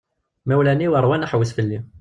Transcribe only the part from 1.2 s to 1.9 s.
aḥewwes fell-i.